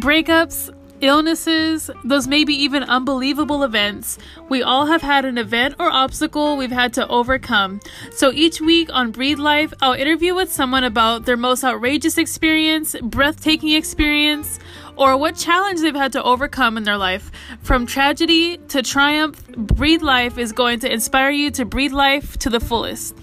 breakups, 0.00 0.74
illnesses, 1.00 1.90
those 2.04 2.26
maybe 2.26 2.54
even 2.54 2.82
unbelievable 2.82 3.62
events. 3.62 4.18
We 4.48 4.62
all 4.62 4.86
have 4.86 5.02
had 5.02 5.24
an 5.24 5.38
event 5.38 5.76
or 5.78 5.90
obstacle 5.90 6.56
we've 6.56 6.70
had 6.70 6.92
to 6.94 7.06
overcome. 7.08 7.80
So 8.12 8.32
each 8.32 8.60
week 8.60 8.88
on 8.92 9.10
Breathe 9.10 9.38
Life, 9.38 9.72
I'll 9.80 9.92
interview 9.92 10.34
with 10.34 10.52
someone 10.52 10.84
about 10.84 11.24
their 11.26 11.36
most 11.36 11.64
outrageous 11.64 12.18
experience, 12.18 12.96
breathtaking 13.02 13.70
experience, 13.70 14.58
or 14.96 15.16
what 15.16 15.36
challenge 15.36 15.80
they've 15.80 15.94
had 15.94 16.12
to 16.12 16.22
overcome 16.22 16.76
in 16.76 16.84
their 16.84 16.98
life. 16.98 17.30
From 17.62 17.86
tragedy 17.86 18.58
to 18.68 18.82
triumph, 18.82 19.46
Breathe 19.48 20.02
Life 20.02 20.38
is 20.38 20.52
going 20.52 20.80
to 20.80 20.92
inspire 20.92 21.30
you 21.30 21.50
to 21.52 21.64
breathe 21.64 21.92
life 21.92 22.36
to 22.38 22.50
the 22.50 22.60
fullest. 22.60 23.16